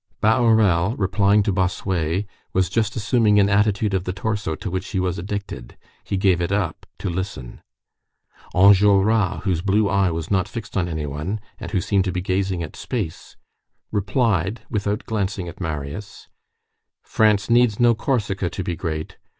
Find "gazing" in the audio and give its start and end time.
12.19-12.63